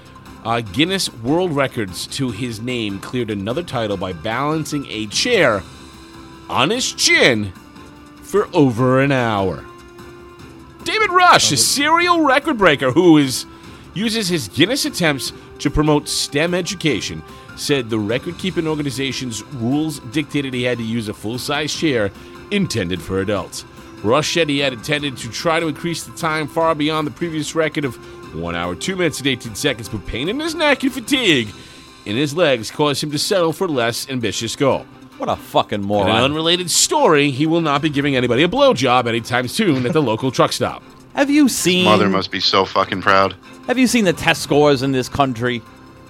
uh, 0.45 0.61
Guinness 0.61 1.12
World 1.14 1.54
Records 1.54 2.07
to 2.09 2.31
his 2.31 2.61
name, 2.61 2.99
cleared 3.00 3.31
another 3.31 3.62
title 3.62 3.97
by 3.97 4.12
balancing 4.12 4.87
a 4.88 5.07
chair 5.07 5.62
on 6.49 6.71
his 6.71 6.92
chin 6.92 7.52
for 8.23 8.49
over 8.54 9.00
an 9.00 9.12
hour. 9.12 9.64
David 10.85 11.11
Rush, 11.11 11.52
a 11.52 11.57
serial 11.57 12.23
record 12.23 12.59
breaker 12.59 12.90
who 12.90 13.16
is 13.19 13.47
uses 13.94 14.28
his 14.28 14.49
Guinness 14.49 14.84
attempts 14.84 15.32
to 15.58 15.70
promote 15.70 16.08
STEM 16.08 16.54
education, 16.54 17.22
said 17.56 17.90
the 17.90 17.99
record 17.99 18.38
keeping 18.38 18.66
organization's 18.66 19.42
rules 19.54 19.99
dictated 20.11 20.54
he 20.54 20.62
had 20.62 20.78
to 20.78 20.84
use 20.84 21.08
a 21.08 21.14
full 21.14 21.38
size 21.38 21.75
chair 21.75 22.11
intended 22.50 23.00
for 23.00 23.20
adults. 23.20 23.64
Rush 24.02 24.34
said 24.34 24.49
he 24.49 24.58
had 24.58 24.72
intended 24.72 25.16
to 25.18 25.30
try 25.30 25.61
to 25.61 25.68
increase 25.68 26.02
the 26.04 26.16
time 26.16 26.49
far 26.49 26.75
beyond 26.75 27.06
the 27.06 27.12
previous 27.12 27.54
record 27.54 27.84
of 27.84 27.94
1 28.34 28.54
hour, 28.54 28.75
2 28.75 28.96
minutes, 28.96 29.18
and 29.18 29.26
18 29.28 29.54
seconds, 29.54 29.88
but 29.88 30.04
pain 30.06 30.28
in 30.28 30.40
his 30.40 30.54
neck 30.54 30.82
and 30.82 30.92
fatigue 30.92 31.49
in 32.04 32.16
his 32.16 32.34
legs 32.34 32.70
caused 32.70 33.02
him 33.02 33.11
to 33.12 33.18
settle 33.18 33.52
for 33.52 33.66
a 33.66 33.70
less 33.70 34.08
ambitious 34.08 34.56
goal. 34.56 34.84
What 35.18 35.28
a 35.28 35.37
fucking 35.37 35.76
In 35.76 35.82
an 35.82 35.87
moron. 35.88 36.11
unrelated 36.25 36.68
story, 36.68 37.30
he 37.30 37.46
will 37.46 37.61
not 37.61 37.80
be 37.80 37.90
giving 37.90 38.16
anybody 38.16 38.42
a 38.42 38.49
blowjob 38.49 39.06
anytime 39.06 39.46
soon 39.46 39.87
at 39.87 39.92
the 39.92 40.02
local 40.02 40.32
truck 40.32 40.52
stop. 40.52 40.82
Have 41.14 41.31
you 41.31 41.49
seen 41.49 41.85
Mother 41.85 42.09
must 42.09 42.31
be 42.31 42.40
so 42.40 42.64
fucking 42.64 43.02
proud. 43.02 43.35
Have 43.66 43.78
you 43.78 43.87
seen 43.87 44.04
the 44.04 44.12
test 44.12 44.42
scores 44.42 44.83
in 44.83 44.92
this 44.92 45.09
country? 45.09 45.59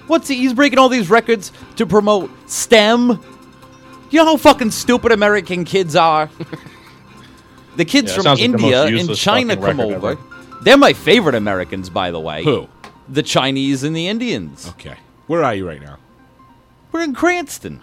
What's 0.07 0.27
he, 0.27 0.35
he's 0.37 0.53
breaking 0.53 0.79
all 0.79 0.89
these 0.89 1.09
records 1.09 1.51
to 1.77 1.85
promote 1.85 2.31
STEM? 2.49 3.19
You 4.09 4.19
know 4.19 4.25
how 4.25 4.37
fucking 4.37 4.71
stupid 4.71 5.11
American 5.11 5.65
kids 5.65 5.95
are? 5.95 6.29
the 7.75 7.85
kids 7.85 8.11
Yeah, 8.11 8.15
from 8.15 8.23
sounds 8.23 8.39
like 8.41 8.49
India 8.49 8.85
and 8.85 9.15
China 9.15 9.55
come 9.57 9.79
over. 9.79 10.11
ever. 10.11 10.21
They're 10.61 10.77
my 10.77 10.93
favorite 10.93 11.35
Americans, 11.35 11.89
by 11.89 12.11
the 12.11 12.19
way. 12.19 12.43
Who? 12.43 12.69
The 13.09 13.23
Chinese 13.23 13.83
and 13.83 13.95
the 13.95 14.07
Indians. 14.07 14.69
Okay. 14.69 14.95
Where 15.27 15.43
are 15.43 15.53
you 15.55 15.67
right 15.67 15.81
now? 15.81 15.97
We're 16.91 17.01
in 17.01 17.13
Cranston. 17.13 17.81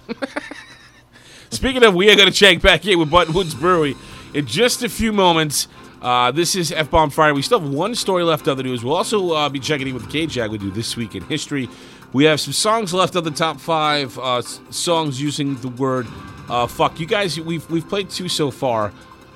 Speaking 1.50 1.82
of, 1.82 1.94
we 1.94 2.10
are 2.10 2.16
going 2.16 2.28
to 2.28 2.34
check 2.34 2.62
back 2.62 2.86
in 2.86 2.98
with 2.98 3.10
Buttonwoods 3.10 3.58
Brewery 3.58 3.96
in 4.32 4.46
just 4.46 4.82
a 4.82 4.88
few 4.88 5.12
moments. 5.12 5.66
Uh, 6.02 6.30
this 6.30 6.56
is 6.56 6.72
F 6.72 6.90
Bomb 6.90 7.10
Friday. 7.10 7.32
We 7.32 7.42
still 7.42 7.60
have 7.60 7.68
one 7.68 7.94
story 7.94 8.24
left 8.24 8.48
on 8.48 8.56
the 8.56 8.62
news. 8.62 8.82
We'll 8.82 8.96
also 8.96 9.32
uh, 9.32 9.48
be 9.50 9.60
checking 9.60 9.86
in 9.86 9.94
with 9.94 10.06
the 10.06 10.10
K-Jag 10.10 10.50
we 10.50 10.56
do 10.56 10.70
this 10.70 10.96
week 10.96 11.14
in 11.14 11.22
history. 11.24 11.68
We 12.12 12.24
have 12.24 12.40
some 12.40 12.54
songs 12.54 12.94
left 12.94 13.16
of 13.16 13.24
the 13.24 13.30
top 13.30 13.60
five 13.60 14.18
uh, 14.18 14.40
songs 14.42 15.20
using 15.20 15.56
the 15.56 15.68
word 15.68 16.06
uh, 16.48 16.66
"fuck." 16.66 16.98
You 16.98 17.06
guys, 17.06 17.38
we've 17.38 17.68
we've 17.70 17.86
played 17.86 18.08
two 18.08 18.28
so 18.28 18.50
far, 18.50 18.92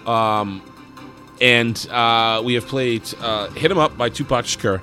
um, 0.07 0.63
and 1.41 1.87
uh, 1.91 2.41
we 2.43 2.55
have 2.55 2.67
played 2.67 3.03
uh, 3.21 3.49
"Hit 3.51 3.71
'Em 3.71 3.79
Up" 3.79 3.97
by 3.99 4.09
Tupac 4.09 4.47
Shakur, 4.47 4.81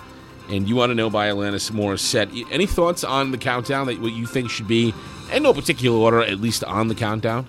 and 0.50 0.70
"You 0.70 0.80
Oughta 0.82 0.94
Know" 0.94 1.10
by 1.10 1.30
Alanis 1.30 1.72
Morissette. 1.72 2.46
Any 2.52 2.68
thoughts 2.68 3.04
on 3.04 3.32
the 3.32 3.40
countdown 3.40 3.88
that 3.88 4.00
what 4.00 4.14
you 4.14 4.28
think 4.28 4.52
should 4.52 4.68
be, 4.68 4.94
in 5.34 5.42
no 5.42 5.52
particular 5.52 5.98
order, 5.98 6.22
at 6.22 6.40
least 6.40 6.64
on 6.64 6.90
the 6.90 6.96
countdown? 6.96 7.48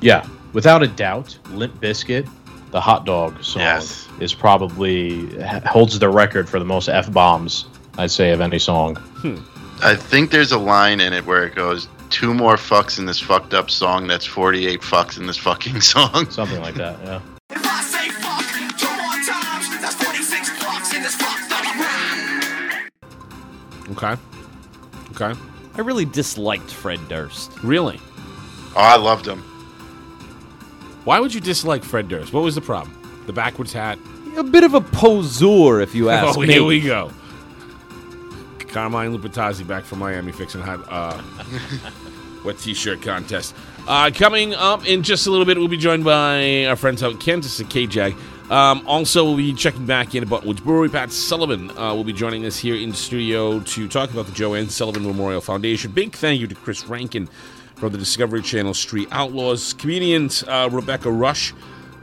Yeah, 0.00 0.26
without 0.52 0.82
a 0.82 0.88
doubt, 0.88 1.38
Limp 1.50 1.80
Bizkit, 1.80 2.28
the 2.74 2.80
hot 2.80 3.06
dog 3.06 3.40
song, 3.44 3.62
Yes. 3.62 4.08
is 4.18 4.34
probably 4.34 5.28
holds 5.64 5.96
the 6.00 6.08
record 6.08 6.48
for 6.48 6.58
the 6.58 6.64
most 6.64 6.88
f 6.88 7.10
bombs 7.12 7.66
I'd 7.98 8.10
say 8.10 8.32
of 8.32 8.40
any 8.40 8.58
song. 8.58 8.96
Hmm. 8.96 9.36
I 9.80 9.94
think 9.94 10.32
there's 10.32 10.50
a 10.50 10.58
line 10.58 10.98
in 11.00 11.12
it 11.12 11.24
where 11.24 11.44
it 11.46 11.54
goes, 11.54 11.86
two 12.10 12.34
more 12.34 12.56
fucks 12.56 12.98
in 12.98 13.06
this 13.06 13.20
fucked 13.20 13.54
up 13.54 13.70
song. 13.70 14.08
That's 14.08 14.24
48 14.26 14.80
fucks 14.80 15.18
in 15.18 15.26
this 15.26 15.36
fucking 15.36 15.80
song. 15.92 16.28
Something 16.30 16.60
like 16.62 16.74
that. 16.74 16.98
Yeah. 17.04 17.20
If 17.50 17.64
I 17.64 17.80
say 17.82 18.08
fuck 18.10 18.44
two 18.76 18.88
more 18.88 19.18
times, 19.22 19.80
that's 19.80 19.94
46 19.94 20.64
bucks 20.64 20.94
in 20.94 21.02
this 21.02 21.14
fucked 21.14 21.52
up 21.52 21.64
rhyme. 21.78 22.90
Okay. 23.92 24.16
Okay. 25.12 25.40
I 25.76 25.80
really 25.80 26.06
disliked 26.06 26.70
Fred 26.72 26.98
Durst. 27.08 27.52
Really? 27.62 28.00
Oh, 28.74 28.80
I 28.80 28.96
loved 28.96 29.26
him. 29.28 29.44
Why 31.04 31.20
would 31.20 31.34
you 31.34 31.40
dislike 31.40 31.84
Fred 31.84 32.08
Durst? 32.08 32.32
What 32.32 32.42
was 32.42 32.54
the 32.54 32.60
problem? 32.60 32.96
The 33.26 33.32
backwards 33.32 33.72
hat? 33.72 33.98
A 34.36 34.42
bit 34.42 34.64
of 34.64 34.74
a 34.74 34.80
poseur, 34.80 35.80
if 35.80 35.94
you 35.94 36.10
ask 36.10 36.36
oh, 36.36 36.40
me. 36.40 36.48
here 36.48 36.64
we 36.64 36.80
go. 36.80 37.10
Carmine 38.68 39.16
Lupertazzi 39.16 39.66
back 39.66 39.84
from 39.84 40.00
Miami 40.00 40.32
fixing 40.32 40.60
hot 40.60 40.80
uh, 40.88 41.22
wet 42.44 42.58
t-shirt 42.58 43.02
contest. 43.02 43.54
Uh, 43.86 44.10
coming 44.12 44.54
up 44.54 44.86
in 44.86 45.02
just 45.02 45.26
a 45.26 45.30
little 45.30 45.46
bit, 45.46 45.58
we'll 45.58 45.68
be 45.68 45.76
joined 45.76 46.04
by 46.04 46.64
our 46.64 46.74
friends 46.74 47.02
out 47.02 47.12
in 47.12 47.18
Kansas 47.18 47.60
at 47.60 47.66
KJAG. 47.66 48.16
Um, 48.50 48.82
also, 48.86 49.24
we'll 49.24 49.36
be 49.36 49.54
checking 49.54 49.86
back 49.86 50.14
in 50.14 50.24
Buttonwoods 50.24 50.62
Brewery. 50.62 50.88
Pat 50.88 51.12
Sullivan 51.12 51.70
uh, 51.78 51.94
will 51.94 52.04
be 52.04 52.12
joining 52.12 52.44
us 52.46 52.58
here 52.58 52.74
in 52.74 52.90
the 52.90 52.96
studio 52.96 53.60
to 53.60 53.88
talk 53.88 54.10
about 54.10 54.26
the 54.26 54.32
Joanne 54.32 54.68
Sullivan 54.68 55.04
Memorial 55.04 55.40
Foundation. 55.40 55.92
Big 55.92 56.14
thank 56.14 56.40
you 56.40 56.46
to 56.46 56.54
Chris 56.54 56.84
Rankin 56.86 57.28
from 57.84 57.92
the 57.92 57.98
Discovery 57.98 58.40
Channel 58.40 58.72
Street 58.72 59.08
Outlaws. 59.12 59.74
Comedians 59.74 60.42
uh, 60.44 60.70
Rebecca 60.72 61.10
Rush 61.10 61.52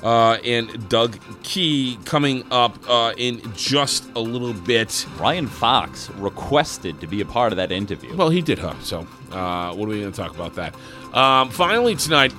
uh, 0.04 0.34
and 0.46 0.88
Doug 0.90 1.18
Key 1.42 1.98
coming 2.06 2.44
up 2.52 2.78
uh, 2.88 3.16
in 3.18 3.42
just 3.56 4.08
a 4.16 4.20
little 4.20 4.54
bit. 4.54 5.08
Ryan 5.18 5.48
Fox 5.48 6.12
requested 6.12 7.02
to 7.02 7.08
be 7.08 7.20
a 7.22 7.26
part 7.26 7.52
of 7.52 7.58
that 7.58 7.72
interview. 7.72 8.16
Well, 8.16 8.30
he 8.30 8.44
did, 8.44 8.60
huh? 8.60 8.76
So, 8.82 9.08
uh, 9.32 9.74
what 9.74 9.88
are 9.88 9.92
we 9.92 10.02
going 10.02 10.12
to 10.12 10.16
talk 10.16 10.36
about 10.36 10.54
that? 10.54 10.76
Um, 11.16 11.50
finally, 11.50 11.96
tonight, 11.96 12.32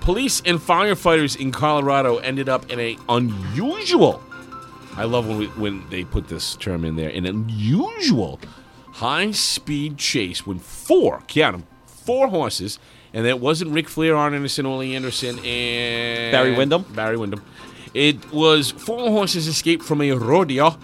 police 0.00 0.40
and 0.46 0.60
firefighters 0.60 1.40
in 1.40 1.50
Colorado 1.50 2.18
ended 2.18 2.48
up 2.48 2.70
in 2.70 2.78
a 2.78 2.96
unusual. 3.08 4.22
I 4.94 5.06
love 5.06 5.26
when 5.26 5.38
we, 5.38 5.46
when 5.48 5.90
they 5.90 6.04
put 6.04 6.28
this 6.28 6.54
term 6.54 6.84
in 6.84 6.94
there. 6.94 7.08
An 7.08 7.26
unusual 7.26 8.38
high-speed 8.92 9.98
chase 9.98 10.46
when 10.46 10.60
four, 10.60 11.22
count 11.26 11.54
'em, 11.54 11.66
four 12.10 12.26
horses, 12.26 12.80
and 13.14 13.24
it 13.24 13.38
wasn't 13.38 13.70
Ric 13.70 13.88
Flair, 13.88 14.16
Arn 14.16 14.34
Anderson, 14.34 14.66
Ole 14.66 14.82
Anderson, 14.82 15.38
and 15.44 16.32
Barry 16.32 16.56
Windham? 16.56 16.82
Barry 16.92 17.16
Windham. 17.16 17.40
It 17.94 18.32
was 18.32 18.72
four 18.72 19.10
horses 19.10 19.46
escaped 19.46 19.84
from 19.84 20.02
a 20.02 20.10
rodeo, 20.12 20.76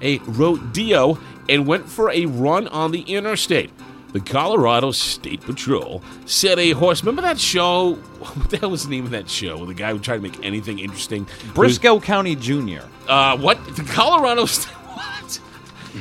a 0.00 0.18
rodeo, 0.18 1.18
and 1.48 1.68
went 1.68 1.88
for 1.88 2.10
a 2.10 2.26
run 2.26 2.66
on 2.66 2.90
the 2.90 3.02
interstate. 3.02 3.70
The 4.12 4.18
Colorado 4.20 4.90
State 4.90 5.42
Patrol 5.42 6.02
said 6.26 6.58
a 6.58 6.72
horse. 6.72 7.02
Remember 7.02 7.22
that 7.22 7.38
show? 7.38 7.94
What 8.22 8.50
the 8.50 8.56
hell 8.56 8.70
was 8.70 8.84
the 8.84 8.90
name 8.90 9.04
of 9.04 9.10
that 9.12 9.28
show? 9.28 9.64
The 9.66 9.74
guy 9.74 9.92
who 9.92 9.98
tried 9.98 10.16
to 10.16 10.22
make 10.22 10.44
anything 10.44 10.78
interesting. 10.80 11.26
Brisco 11.54 12.02
County 12.02 12.34
Jr. 12.36 12.82
Uh, 13.08 13.36
what? 13.36 13.58
The 13.76 13.84
Colorado 13.84 14.46
State. 14.46 14.74
What? 14.92 15.40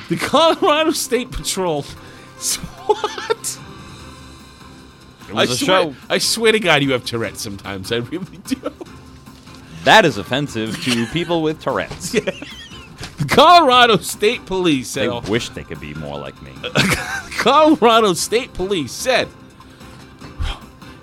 The 0.09 0.15
Colorado 0.17 0.91
State 0.91 1.31
Patrol. 1.31 1.85
What? 2.87 3.59
It 5.31 5.35
was 5.35 5.49
I 5.49 5.53
a 5.53 5.55
swear, 5.55 5.81
show. 5.83 5.95
I 6.09 6.17
swear 6.17 6.51
to 6.51 6.59
God, 6.59 6.83
you 6.83 6.91
have 6.91 7.05
Tourette's 7.05 7.41
sometimes. 7.41 7.91
I 7.91 7.97
really 7.97 8.37
do. 8.45 8.57
That 9.83 10.05
is 10.05 10.17
offensive 10.17 10.81
to 10.83 11.05
people 11.07 11.41
with 11.41 11.61
Tourette's. 11.61 12.15
The 13.17 13.27
Colorado 13.27 13.97
State 13.97 14.47
Police 14.47 14.87
said. 14.87 15.09
They 15.09 15.29
wish 15.29 15.49
they 15.49 15.63
could 15.63 15.79
be 15.79 15.93
more 15.93 16.17
like 16.17 16.39
me. 16.41 16.53
Colorado 17.37 18.13
State 18.13 18.51
Police 18.53 18.91
said 18.91 19.27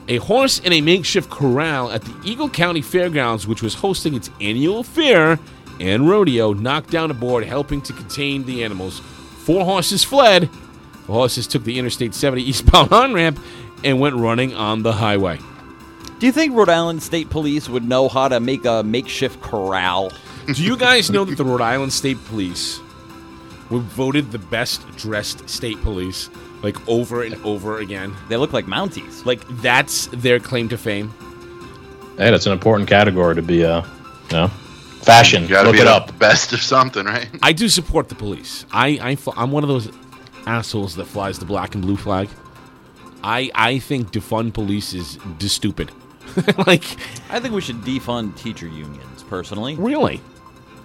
a 0.08 0.16
horse 0.16 0.58
in 0.58 0.72
a 0.72 0.80
makeshift 0.80 1.30
corral 1.30 1.90
at 1.92 2.02
the 2.02 2.14
Eagle 2.24 2.48
County 2.48 2.80
Fairgrounds, 2.80 3.46
which 3.46 3.62
was 3.62 3.74
hosting 3.74 4.14
its 4.14 4.30
annual 4.40 4.82
fair 4.82 5.38
and 5.80 6.08
rodeo, 6.08 6.52
knocked 6.52 6.90
down 6.90 7.10
a 7.10 7.14
board 7.14 7.44
helping 7.44 7.80
to 7.82 7.92
contain 7.92 8.44
the 8.44 8.64
animals. 8.64 9.00
Four 9.00 9.64
horses 9.64 10.02
fled. 10.02 10.48
The 11.06 11.12
horses 11.12 11.46
took 11.46 11.62
the 11.64 11.78
Interstate 11.78 12.14
70 12.14 12.42
eastbound 12.42 12.92
on 12.92 13.14
ramp 13.14 13.38
and 13.84 14.00
went 14.00 14.16
running 14.16 14.54
on 14.54 14.82
the 14.82 14.92
highway. 14.92 15.38
Do 16.18 16.26
you 16.26 16.32
think 16.32 16.54
Rhode 16.54 16.68
Island 16.68 17.02
State 17.02 17.30
Police 17.30 17.68
would 17.68 17.84
know 17.84 18.08
how 18.08 18.28
to 18.28 18.40
make 18.40 18.64
a 18.64 18.82
makeshift 18.82 19.40
corral? 19.40 20.12
Do 20.52 20.62
you 20.64 20.76
guys 20.76 21.10
know 21.10 21.24
that 21.24 21.36
the 21.36 21.44
Rhode 21.44 21.60
Island 21.60 21.92
State 21.92 22.18
Police 22.26 22.80
were 23.70 23.78
voted 23.80 24.32
the 24.32 24.38
best 24.38 24.84
dressed 24.96 25.48
state 25.48 25.80
police 25.82 26.28
like 26.62 26.76
over 26.88 27.22
and 27.22 27.34
over 27.44 27.78
again? 27.78 28.14
They 28.28 28.36
look 28.36 28.52
like 28.52 28.64
Mounties. 28.66 29.24
Like 29.26 29.46
that's 29.62 30.06
their 30.06 30.40
claim 30.40 30.68
to 30.70 30.78
fame. 30.78 31.10
Hey, 32.16 32.30
that's 32.32 32.46
an 32.46 32.52
important 32.52 32.88
category 32.88 33.36
to 33.36 33.42
be, 33.42 33.64
uh, 33.64 33.82
you 34.30 34.36
know, 34.36 34.48
fashion. 35.02 35.42
You 35.42 35.50
gotta 35.50 35.68
Look 35.68 35.76
be 35.76 35.82
it 35.82 35.86
up. 35.86 36.18
best 36.18 36.52
of 36.52 36.60
something, 36.60 37.06
right? 37.06 37.28
I 37.42 37.52
do 37.52 37.68
support 37.68 38.08
the 38.08 38.16
police. 38.16 38.66
I, 38.72 38.98
I 39.00 39.16
I'm 39.36 39.52
one 39.52 39.62
of 39.62 39.68
those 39.68 39.88
assholes 40.46 40.96
that 40.96 41.04
flies 41.04 41.38
the 41.38 41.44
black 41.44 41.74
and 41.76 41.82
blue 41.82 41.96
flag. 41.96 42.28
I 43.22 43.50
I 43.54 43.78
think 43.78 44.10
defund 44.12 44.54
police 44.54 44.94
is 44.94 45.18
just 45.38 45.56
stupid. 45.56 45.90
like 46.66 46.84
I 47.30 47.40
think 47.40 47.54
we 47.54 47.60
should 47.60 47.82
defund 47.82 48.36
teacher 48.36 48.66
unions, 48.66 49.22
personally. 49.28 49.74
really, 49.76 50.20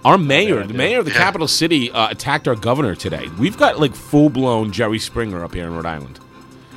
our 0.04 0.18
mayor, 0.18 0.64
the 0.66 0.74
mayor 0.74 0.98
of 1.00 1.04
the 1.04 1.10
Yeah. 1.12 1.18
capital 1.18 1.48
city, 1.48 1.90
uh, 1.90 2.08
attacked 2.10 2.48
our 2.48 2.56
governor 2.56 2.94
today. 2.94 3.28
We've 3.38 3.56
got 3.56 3.78
like 3.78 3.94
full 3.94 4.30
blown 4.30 4.72
Jerry 4.72 4.98
Springer 4.98 5.44
up 5.44 5.54
here 5.54 5.64
in 5.64 5.74
Rhode 5.74 5.86
Island. 5.86 6.20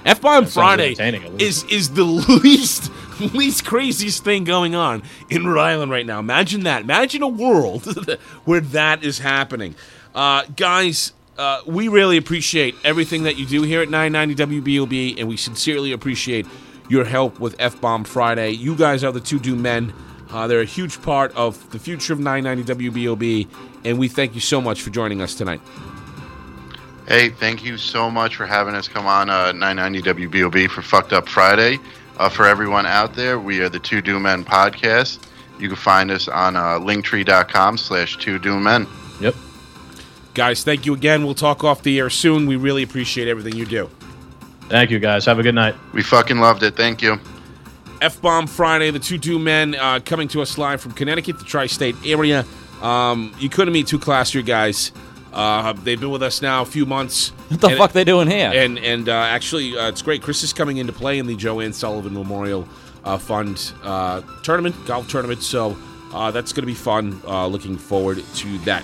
F 0.05 0.21
bomb 0.21 0.43
sounds 0.43 0.53
Friday 0.53 0.89
entertaining, 0.91 1.23
at 1.23 1.41
is 1.41 1.63
least. 1.63 1.71
is 1.71 1.89
the 1.91 2.03
least 2.43 2.91
least 3.33 3.65
craziest 3.65 4.23
thing 4.23 4.43
going 4.43 4.75
on 4.75 5.01
in 5.29 5.45
Rhode 5.47 5.59
Island 5.61 5.91
right 5.91 6.05
now. 6.05 6.19
Imagine 6.19 6.61
that. 6.63 6.83
Imagine 6.83 7.23
a 7.23 7.27
world 7.27 7.83
where 8.45 8.61
that 8.61 9.03
is 9.03 9.19
happening. 9.19 9.75
Uh, 10.13 10.43
guys, 10.55 11.13
uh, 11.37 11.61
we 11.65 11.87
really 11.87 12.17
appreciate 12.17 12.75
everything 12.83 13.23
that 13.23 13.37
you 13.37 13.45
do 13.45 13.61
here 13.61 13.81
at 13.81 13.89
990 13.89 14.61
WBOB, 14.61 15.19
and 15.19 15.27
we 15.27 15.37
sincerely 15.37 15.91
appreciate 15.91 16.47
your 16.89 17.05
help 17.05 17.39
with 17.39 17.55
F 17.59 17.79
Bomb 17.79 18.03
Friday. 18.03 18.51
You 18.51 18.75
guys 18.75 19.03
are 19.03 19.11
the 19.11 19.19
Two 19.19 19.39
Doomed 19.39 19.61
Men. 19.61 19.93
Uh, 20.29 20.47
they're 20.47 20.61
a 20.61 20.65
huge 20.65 21.01
part 21.01 21.33
of 21.35 21.69
the 21.71 21.79
future 21.79 22.13
of 22.13 22.19
990 22.19 22.89
WBOB, 22.89 23.47
and 23.85 23.97
we 23.97 24.07
thank 24.07 24.35
you 24.35 24.41
so 24.41 24.59
much 24.59 24.81
for 24.81 24.89
joining 24.89 25.21
us 25.21 25.35
tonight. 25.35 25.61
Hey, 27.07 27.29
thank 27.29 27.63
you 27.63 27.77
so 27.77 28.11
much 28.11 28.35
for 28.35 28.45
having 28.45 28.75
us 28.75 28.87
come 28.87 29.05
on 29.05 29.29
uh, 29.29 29.53
990 29.53 30.27
WBOB 30.27 30.69
for 30.69 30.81
Fucked 30.81 31.13
Up 31.13 31.29
Friday. 31.29 31.79
Uh, 32.17 32.27
for 32.29 32.45
everyone 32.45 32.85
out 32.85 33.13
there, 33.13 33.39
we 33.39 33.61
are 33.61 33.69
the 33.69 33.79
Two 33.79 34.01
Doomed 34.01 34.23
Men 34.23 34.43
podcast. 34.43 35.19
You 35.59 35.67
can 35.67 35.77
find 35.77 36.11
us 36.11 36.27
on 36.27 36.55
uh, 36.55 36.79
linktree.com 36.79 37.77
slash 37.77 38.17
Two 38.17 38.39
Doomed 38.39 38.63
Men. 38.63 38.87
Yep. 39.21 39.35
Guys, 40.37 40.63
thank 40.63 40.85
you 40.85 40.93
again. 40.93 41.25
We'll 41.25 41.33
talk 41.33 41.63
off 41.63 41.81
the 41.81 41.97
air 41.97 42.11
soon. 42.11 42.45
We 42.45 42.57
really 42.57 42.83
appreciate 42.83 43.27
everything 43.27 43.55
you 43.55 43.65
do. 43.65 43.89
Thank 44.69 44.91
you, 44.91 44.99
guys. 44.99 45.25
Have 45.25 45.39
a 45.39 45.43
good 45.43 45.55
night. 45.55 45.73
We 45.93 46.03
fucking 46.03 46.37
loved 46.37 46.61
it. 46.61 46.75
Thank 46.75 47.01
you. 47.01 47.19
F 48.01 48.21
Bomb 48.21 48.45
Friday, 48.45 48.91
the 48.91 48.99
Two 48.99 49.17
Doomed 49.17 49.43
Men 49.43 49.73
uh, 49.73 49.99
coming 50.05 50.27
to 50.27 50.43
us 50.43 50.59
live 50.59 50.79
from 50.79 50.91
Connecticut, 50.91 51.39
the 51.39 51.43
tri 51.43 51.65
state 51.65 51.95
area. 52.05 52.45
Um, 52.83 53.35
you 53.39 53.49
couldn't 53.49 53.73
meet 53.73 53.87
two 53.87 53.97
classier 53.97 54.45
guys. 54.45 54.91
Uh, 55.33 55.73
they've 55.73 55.99
been 55.99 56.11
with 56.11 56.21
us 56.21 56.43
now 56.43 56.61
a 56.61 56.65
few 56.65 56.85
months. 56.85 57.29
What 57.47 57.59
the 57.59 57.69
And- 57.69 57.77
fuck 57.79 57.93
they 57.93 58.03
doing 58.03 58.27
here? 58.27 58.51
And 58.53 58.77
and 58.77 59.09
uh, 59.09 59.13
actually, 59.13 59.75
uh, 59.75 59.87
it's 59.89 60.03
great. 60.03 60.21
Chris 60.21 60.43
is 60.43 60.53
coming 60.53 60.77
into 60.77 60.93
play 60.93 61.17
in 61.17 61.25
the 61.25 61.35
Joanne 61.35 61.73
Sullivan 61.73 62.13
Memorial 62.13 62.67
uh, 63.03 63.17
Fund 63.17 63.73
uh, 63.83 64.21
tournament, 64.43 64.75
golf 64.85 65.07
tournament. 65.07 65.41
So 65.41 65.75
uh, 66.13 66.29
that's 66.29 66.53
going 66.53 66.61
to 66.61 66.67
be 66.67 66.75
fun. 66.75 67.19
Uh, 67.25 67.47
looking 67.47 67.75
forward 67.75 68.23
to 68.35 68.57
that. 68.59 68.83